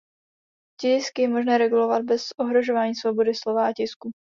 [0.79, 4.11] Tisk je možné regulovat bez ohrožování svobody slova a tisku.